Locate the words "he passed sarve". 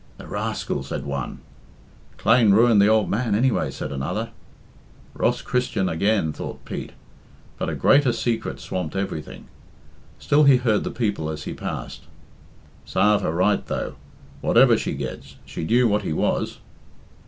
11.43-13.21